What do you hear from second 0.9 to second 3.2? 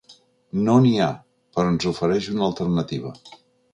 ha, però ens ofereix una alternativa.